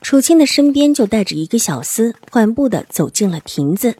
[0.00, 3.96] 楚青的身边就带着一个小厮，缓步的走进了亭子，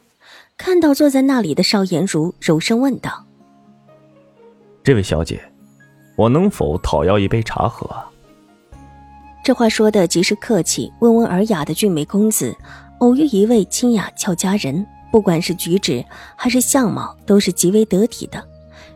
[0.56, 3.26] 看到坐在那里的邵颜如，柔声问道
[4.84, 5.40] ：“这位小姐，
[6.16, 7.90] 我能否讨要一杯茶喝？”
[9.44, 12.56] 这话说的极是客气，温文尔雅的俊美公子，
[13.00, 16.04] 偶遇一位清雅俏佳人，不管是举止
[16.36, 18.42] 还是相貌，都是极为得体的。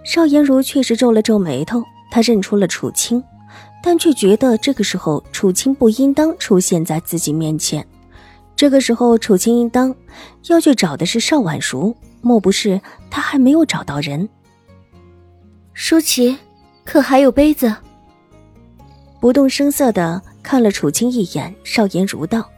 [0.05, 3.23] 邵颜如却是皱了皱眉头，他认出了楚青。
[3.83, 7.87] 但却觉得这个时候楚青不应当出现在自己面前。
[8.55, 9.93] 这个时候，楚青应当
[10.47, 14.29] 要去找的是邵婉如，莫不是他还没有找到人？
[15.73, 16.39] 舒淇，
[16.85, 17.75] 可还有杯子？
[19.21, 22.49] 不动声色的看了楚青一眼，邵颜如道：“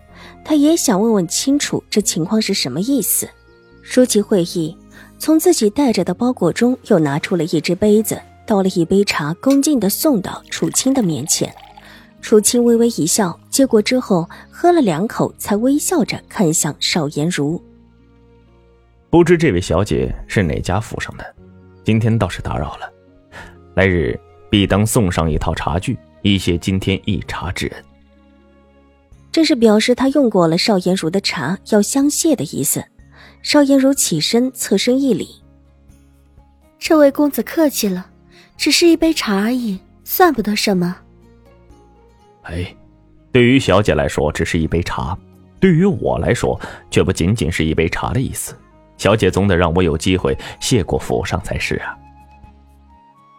[0.45, 3.27] 他也想问问清楚这情况是什么意思。”
[3.80, 4.77] 舒淇会意，
[5.19, 8.20] 从自己带着的包裹中又拿出了一只杯子。
[8.47, 11.55] 倒了一杯茶，恭敬的送到楚青的面前。
[12.20, 17.62] 楚青微微一笑，接过之后喝了两口，才微笑着看向邵颜如。
[19.11, 21.34] 不知这位小姐是哪家府上的？
[21.84, 22.91] 今天倒是打扰了，
[23.75, 24.19] 来日
[24.51, 27.84] 必当送上一套茶具，以谢今天一茶之恩。
[29.31, 32.84] 这是表示他用过了邵颜如的茶，要相谢的意思。
[33.42, 35.29] 邵颜如起身，侧身一礼
[36.81, 38.06] ：“这位公子客气了。”
[38.56, 40.97] 只是一杯茶而已，算不得什么。
[42.42, 42.74] 哎，
[43.33, 45.16] 对于小姐来说只是一杯茶，
[45.58, 46.58] 对于我来说
[46.91, 48.55] 却不仅仅是一杯茶的意思。
[48.96, 51.98] 小姐总得让我有机会谢过府上才是啊。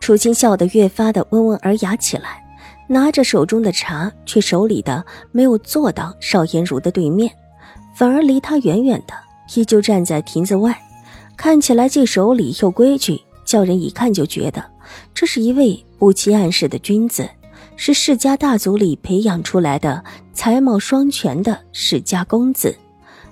[0.01, 2.43] 楚青笑得越发的温文尔雅起来，
[2.87, 7.33] 拿着手中的茶，却手里的没有坐到邵颜如的对面，
[7.95, 9.13] 反而离他远远的，
[9.55, 10.77] 依旧站在亭子外，
[11.37, 14.63] 看起来既守礼又规矩，叫人一看就觉得。
[15.13, 17.29] 这是一位不欺暗室的君子，
[17.75, 20.03] 是世家大族里培养出来的
[20.33, 22.75] 才貌双全的世家公子。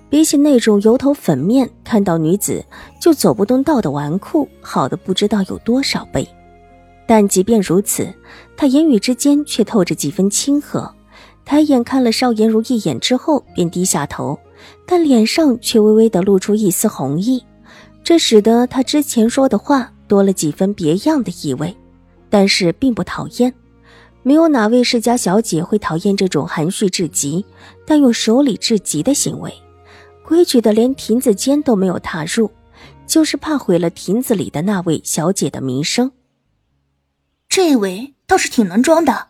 [0.09, 2.63] 比起那种油头粉面、看到女子
[3.01, 6.27] 就走不动道的纨绔，好的不知道有多少倍。
[7.07, 8.07] 但即便如此，
[8.55, 10.93] 他言语之间却透着几分亲和。
[11.45, 14.39] 抬眼看了邵颜如一眼之后，便低下头，
[14.85, 17.43] 但脸上却微微的露出一丝红意，
[18.03, 19.92] 这使得他之前说的话。
[20.07, 21.75] 多了几分别样的意味，
[22.29, 23.53] 但是并不讨厌。
[24.21, 27.45] 没有哪位世家小姐会讨厌这种含蓄至极，
[27.85, 29.53] 但又守礼至极的行为。
[30.25, 32.49] 规矩的连亭子间都没有踏入，
[33.05, 36.13] 就是怕毁了亭子里的那位小姐的名声。
[37.49, 39.27] 这位倒是挺能装的。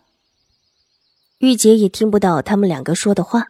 [1.40, 3.48] 玉洁也听不到他们两个说的话，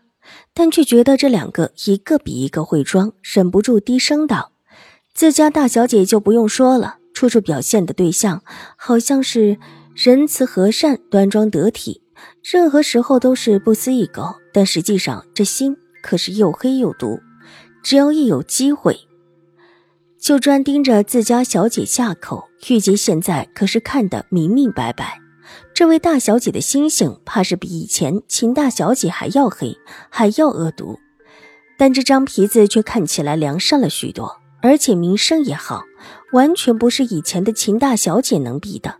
[0.53, 4.53] 但却觉得这两个一个比一个会装，忍不住低声道
[5.13, 8.43] ：“自家大小姐就不用说了。”处处表现的对象
[8.77, 9.57] 好像是
[9.95, 12.01] 仁慈和善、端庄得体，
[12.43, 14.35] 任何时候都是不思一狗。
[14.51, 17.19] 但实际上，这心可是又黑又毒。
[17.83, 18.97] 只要一有机会，
[20.19, 22.45] 就专盯着自家小姐下口。
[22.69, 25.19] 玉洁现在可是看得明明白白，
[25.73, 29.77] 这位大小姐的心性，怕是比以前秦大小姐还要黑，
[30.09, 30.97] 还要恶毒。
[31.77, 35.83] 但这张皮子却看起来良善了许多，而且名声也好。
[36.33, 38.97] 完全不是以前的秦大小姐能比的。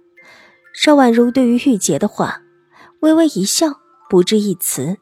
[0.74, 2.42] 邵婉如对于玉洁的话，
[3.02, 3.80] 微微一笑，
[4.10, 4.98] 不置一词。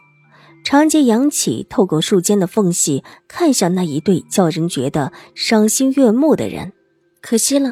[0.64, 6.74] 长睫扬起，透过树间的缝隙，看向那一对叫人觉得赏心悦目的人。
[7.22, 7.72] 可惜了，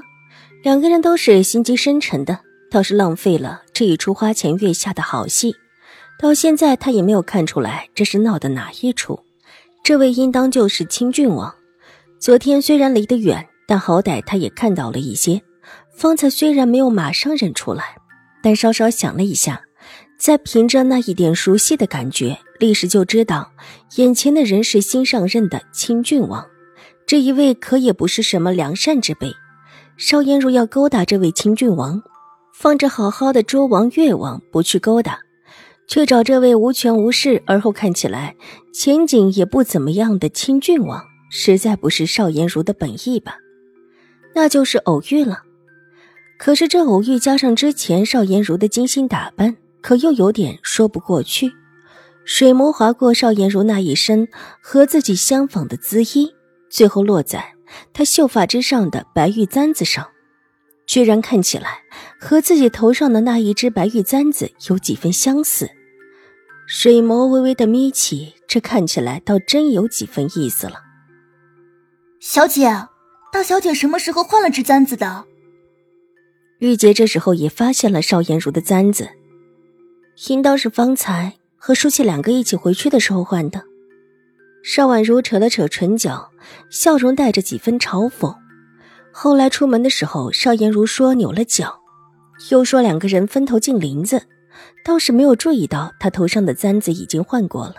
[0.63, 5.55] 两个人都是心机深沉的，倒是浪费了这一出花前月下的好戏。
[6.19, 9.19] 到现在，他也没有看出来这是闹的哪一出。
[9.83, 11.55] 这位应当就是清郡王。
[12.19, 13.48] 昨天虽然离得远。
[13.69, 15.43] 但好歹他也看到了一些，
[15.95, 17.97] 方才虽然没有马上认出来，
[18.41, 19.61] 但稍稍想了一下，
[20.17, 23.51] 再凭着那一点熟悉的感觉，立时就知道
[23.97, 26.47] 眼前的人是新上任的清郡王。
[27.05, 29.31] 这一位可也不是什么良善之辈。
[29.97, 32.01] 邵颜如要勾搭这位清郡王，
[32.55, 35.19] 放着好好的周王、越王不去勾搭，
[35.87, 38.35] 却找这位无权无势，而后看起来
[38.73, 43.35] 前景也不怎么样的清郡王，实在不是邵颜如的本意吧？
[44.33, 45.43] 那就是偶遇了，
[46.37, 51.51] 可是这偶遇加上之前邵颜如的精心打扮，可又有点说不过去。
[52.25, 54.27] 水眸划过邵颜如那一身
[54.61, 56.33] 和自己相仿的姿衣，
[56.69, 57.53] 最后落在
[57.91, 60.07] 她秀发之上的白玉簪子上，
[60.85, 61.81] 居然看起来
[62.19, 65.71] 和自己头上的那一只白玉簪子有几分相似。
[66.67, 70.83] 水眸微微的眯起，这看起来倒真有几分意思了。
[72.19, 72.69] 小姐，
[73.31, 75.25] 大小姐什么时候换了只簪子的？
[76.59, 79.09] 玉洁这时候也发现了邵颜如的簪子，
[80.27, 81.33] 应当是方才。
[81.61, 83.61] 和舒淇两个一起回去的时候换的。
[84.63, 86.31] 邵婉如扯了扯唇角，
[86.69, 88.33] 笑容带着几分嘲讽。
[89.11, 91.81] 后来出门的时候，邵颜如说扭了脚，
[92.49, 94.25] 又说两个人分头进林子，
[94.85, 97.75] 倒是没有注意到她头上的簪子已经换过了。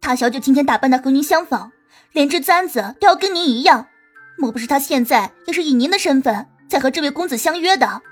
[0.00, 1.70] 大小姐今天打扮的和您相仿，
[2.12, 3.88] 连这簪子都要跟您一样，
[4.36, 8.02] 莫不是他现在也是以您的身份才和这位公子相约的？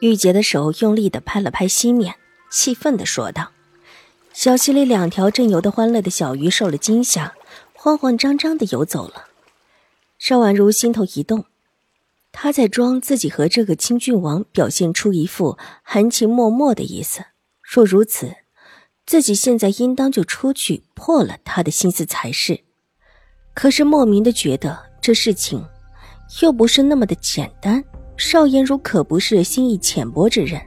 [0.00, 2.16] 玉洁的手用力的拍了拍西面。
[2.48, 3.50] 气愤的说道
[4.32, 7.34] ：“小溪里两条正游得欢乐的小鱼受了惊吓，
[7.74, 9.26] 慌慌张张的游走了。”
[10.16, 11.46] 邵婉如心头一动，
[12.30, 17.24] 她在装自己和这个清郡王表现出一副含情脉脉的意思。
[17.62, 18.36] 若如此，
[19.06, 22.58] 自己现在应当就出去破了他的心思才是。
[23.54, 25.64] 可是莫名的觉得这事情
[26.42, 27.82] 又不是那么的简单。
[28.18, 30.60] 邵颜如可不是心意浅薄之人。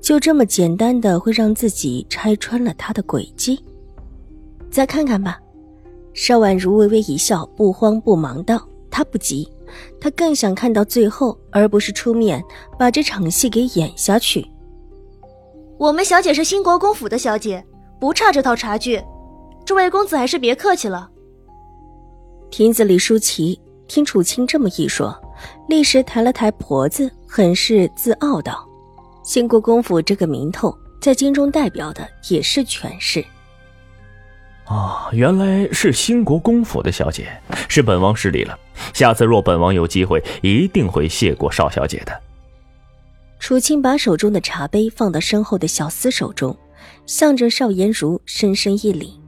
[0.00, 3.62] 就这么简单的会让自己拆穿了他的诡计？
[4.70, 5.38] 再看看吧。
[6.14, 9.48] 邵婉如微微一笑，不慌不忙道：“她不急，
[10.00, 12.42] 她更想看到最后，而不是出面
[12.78, 14.48] 把这场戏给演下去。”
[15.80, 17.64] 我们小姐是兴国公府的小姐，
[17.98, 19.02] 不差这套茶具。
[19.64, 21.08] 这位公子还是别客气了。
[22.50, 25.18] 亭子里，舒淇听楚青这么一说，
[25.70, 28.62] 立时抬了抬脖子，很是自傲道。
[29.24, 33.24] 兴国公府这个名头，在京中代表的也是权势。
[34.66, 37.26] 哦，原来是兴国公府的小姐，
[37.70, 38.54] 是本王失礼了。
[38.92, 42.12] 下次若本王有机会，一定会谢过邵小姐的。
[43.40, 46.56] 楚青把手中的茶杯放到身后的小厮手中，
[47.06, 49.18] 向着邵颜如深深一礼。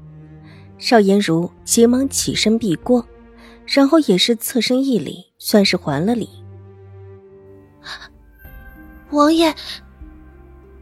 [0.78, 3.04] 邵颜如急忙起身避过，
[3.66, 6.28] 然后也是侧身一礼，算是还了礼。
[9.10, 9.52] 王爷，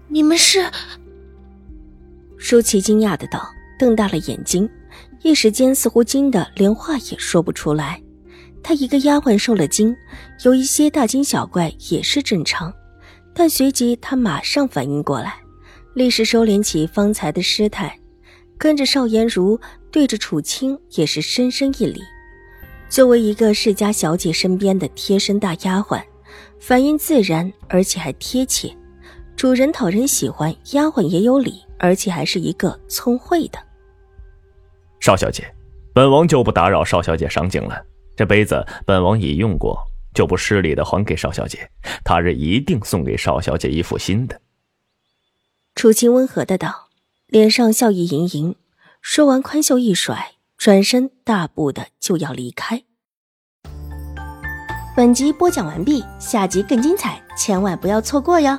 [0.09, 0.69] 你们是？
[2.37, 3.49] 舒淇惊讶的道，
[3.79, 4.69] 瞪大了眼睛，
[5.23, 8.03] 一时间似乎惊得连话也说不出来。
[8.63, 9.97] 她一个丫鬟受了惊，
[10.45, 12.73] 有一些大惊小怪也是正常，
[13.35, 15.35] 但随即她马上反应过来，
[15.95, 17.99] 立时收敛起方才的失态，
[18.59, 19.59] 跟着邵颜如
[19.91, 22.01] 对着楚青也是深深一礼。
[22.89, 26.03] 作为一个世家小姐身边的贴身大丫鬟。
[26.61, 28.71] 反应自然，而且还贴切，
[29.35, 33.59] 主人讨人喜欢，丫鬟也有礼，而且还是一个聪慧的。
[35.01, 35.51] 邵小姐，
[35.95, 37.83] 本王就不打扰邵小姐赏景了。
[38.15, 39.83] 这杯子本王已用过，
[40.15, 41.71] 就不失礼的还给邵小姐。
[42.05, 44.41] 他日一定送给邵小姐一副新的。
[45.75, 46.89] 楚青温和的道，
[47.27, 48.57] 脸上笑意盈盈。
[49.01, 52.83] 说完，宽袖一甩，转身大步的就要离开。
[54.97, 58.59] 本集播讲完毕，下集更精彩，千万不要错过哟。